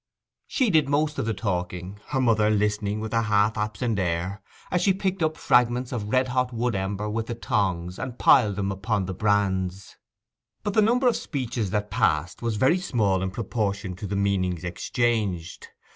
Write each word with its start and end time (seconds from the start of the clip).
She 0.47 0.71
did 0.71 0.89
most 0.89 1.19
of 1.19 1.27
the 1.27 1.33
talking, 1.35 1.99
her 2.07 2.19
mother 2.19 2.49
listening 2.49 3.01
with 3.01 3.13
a 3.13 3.21
half 3.21 3.55
absent 3.55 3.99
air, 3.99 4.41
as 4.71 4.81
she 4.81 4.95
picked 4.95 5.21
up 5.21 5.37
fragments 5.37 5.91
of 5.91 6.09
red 6.09 6.29
hot 6.29 6.51
wood 6.51 6.73
ember 6.73 7.07
with 7.07 7.27
the 7.27 7.35
tongs, 7.35 7.99
and 7.99 8.17
piled 8.17 8.55
them 8.55 8.71
upon 8.71 9.05
the 9.05 9.13
brands. 9.13 9.97
But 10.63 10.73
the 10.73 10.81
number 10.81 11.07
of 11.07 11.15
speeches 11.15 11.69
that 11.69 11.91
passed 11.91 12.41
was 12.41 12.55
very 12.55 12.79
small 12.79 13.21
in 13.21 13.29
proportion 13.29 13.95
to 13.97 14.07
the 14.07 14.15
meanings 14.15 14.63
exchanged. 14.63 15.67